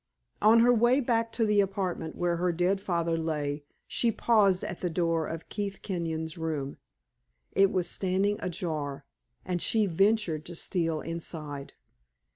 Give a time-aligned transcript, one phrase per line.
[0.41, 4.79] On her way back to the apartment where her dead father lay, she paused at
[4.79, 6.77] the door of Keith Kenyon's room.
[7.51, 9.05] It was standing ajar,
[9.45, 11.73] and she ventured to steal inside.